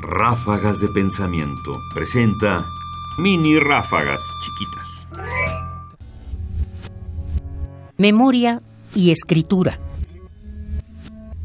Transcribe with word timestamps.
Ráfagas 0.00 0.80
de 0.80 0.88
Pensamiento 0.88 1.80
presenta 1.94 2.66
mini 3.18 3.58
ráfagas 3.58 4.22
chiquitas. 4.42 5.06
Memoria 7.96 8.62
y 8.94 9.10
escritura. 9.10 9.78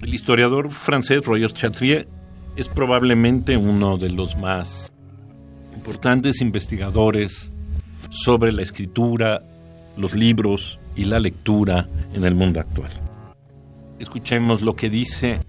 El 0.00 0.14
historiador 0.14 0.70
francés 0.70 1.24
Roger 1.24 1.52
Chatrier 1.52 2.08
es 2.56 2.68
probablemente 2.68 3.56
uno 3.56 3.98
de 3.98 4.10
los 4.10 4.36
más 4.36 4.92
importantes 5.74 6.40
investigadores 6.40 7.52
sobre 8.10 8.52
la 8.52 8.62
escritura, 8.62 9.42
los 9.96 10.14
libros 10.14 10.80
y 10.94 11.04
la 11.04 11.20
lectura 11.20 11.88
en 12.14 12.24
el 12.24 12.34
mundo 12.34 12.60
actual. 12.60 12.90
Escuchemos 13.98 14.62
lo 14.62 14.76
que 14.76 14.88
dice 14.88 15.40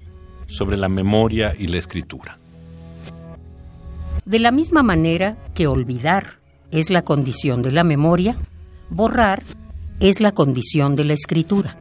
sobre 0.47 0.77
la 0.77 0.89
memoria 0.89 1.53
y 1.57 1.67
la 1.67 1.77
escritura. 1.77 2.39
De 4.27 4.39
la 4.39 4.51
misma 4.51 4.83
manera 4.83 5.37
que 5.53 5.67
olvidar 5.67 6.41
es 6.69 6.89
la 6.89 7.03
condición 7.03 7.61
de 7.61 7.71
la 7.71 7.85
memoria, 7.85 8.35
borrar 8.89 9.41
es 10.01 10.19
la 10.19 10.33
condición 10.33 10.97
de 10.97 11.05
la 11.05 11.13
escritura. 11.13 11.79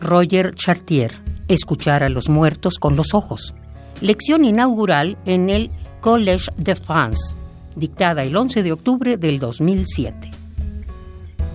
Roger 0.00 0.54
Chartier, 0.54 1.12
Escuchar 1.48 2.02
a 2.02 2.08
los 2.08 2.30
muertos 2.30 2.78
con 2.78 2.96
los 2.96 3.12
ojos. 3.12 3.54
Lección 4.00 4.46
inaugural 4.46 5.18
en 5.26 5.50
el 5.50 5.70
Collège 6.00 6.48
de 6.56 6.74
France, 6.74 7.36
dictada 7.76 8.22
el 8.22 8.34
11 8.34 8.62
de 8.62 8.72
octubre 8.72 9.18
del 9.18 9.38
2007. 9.38 10.30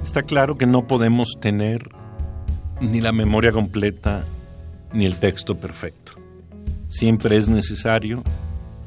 Está 0.03 0.21
claro 0.21 0.59
que 0.59 0.67
no 0.67 0.85
podemos 0.85 1.39
tener 1.41 1.89
ni 2.79 3.01
la 3.01 3.11
memoria 3.11 3.51
completa 3.51 4.25
ni 4.93 5.05
el 5.05 5.15
texto 5.15 5.57
perfecto. 5.57 6.13
Siempre 6.87 7.35
es 7.35 7.49
necesario 7.49 8.23